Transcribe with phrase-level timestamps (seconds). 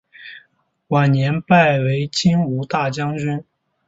[0.87, 3.43] 晚年拜为金吾大将军。